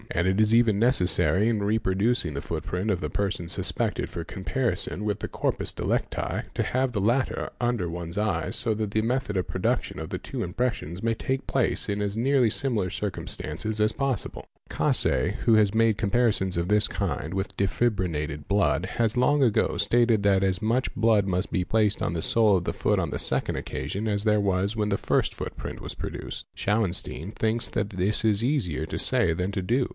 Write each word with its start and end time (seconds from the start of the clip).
And 0.09 0.27
it 0.27 0.41
is 0.41 0.53
even 0.53 0.77
necessary 0.77 1.47
in 1.47 1.63
reproducing 1.63 2.33
the 2.33 2.41
footprint 2.41 2.91
of 2.91 2.99
the 2.99 3.09
person 3.09 3.47
suspected 3.47 4.09
for 4.09 4.23
comparison 4.25 5.05
with 5.05 5.19
the 5.19 5.29
corpus 5.29 5.71
delicti 5.71 6.41
to 6.53 6.63
have 6.63 6.91
the 6.91 6.99
latter 6.99 7.49
under 7.61 7.87
one's 7.89 8.17
eyes 8.17 8.55
so 8.55 8.73
that 8.73 8.91
the 8.91 9.03
method 9.03 9.37
of 9.37 9.47
production 9.47 9.99
of 9.99 10.09
the 10.09 10.17
two 10.17 10.43
impressions 10.43 11.01
may 11.01 11.13
take 11.13 11.47
place 11.47 11.87
in 11.87 12.01
as 12.01 12.17
nearly 12.17 12.49
similar 12.49 12.89
circumstances 12.89 13.79
as 13.79 13.93
possible, 13.93 14.47
Caussée, 14.69 15.37
OBSERVATION 15.37 15.37
OF 15.39 15.39
FOOTPRINTS 15.39 15.39
499 15.45 15.45
who 15.45 15.53
has 15.53 15.75
made 15.75 15.97
comparisons 15.97 16.57
of 16.57 16.67
this 16.67 16.87
kind 16.87 17.33
with 17.33 17.55
defibrinated 17.57 18.47
blood, 18.49 18.85
has 18.97 19.15
long 19.15 19.41
ago 19.43 19.77
stated 19.77 20.23
that 20.23 20.43
as 20.43 20.61
much 20.61 20.93
blood 20.95 21.25
must 21.25 21.51
be 21.51 21.63
placed 21.63 22.01
on 22.01 22.13
the 22.13 22.21
sole 22.21 22.57
of 22.57 22.65
the 22.65 22.73
foot 22.73 22.99
on 22.99 23.11
the 23.11 23.19
second 23.19 23.55
occasion 23.55 24.07
as 24.09 24.25
there 24.25 24.41
was 24.41 24.75
when 24.75 24.89
the 24.89 24.97
first 24.97 25.33
footprint 25.33 25.79
was 25.79 25.93
produced. 25.95 26.45
Schauenstein 26.55 27.31
thinks 27.33 27.69
that 27.69 27.91
this 27.91 28.25
is 28.25 28.43
easier 28.43 28.85
to 28.85 28.99
say 28.99 29.31
than 29.31 29.51
to 29.53 29.61
do. 29.61 29.89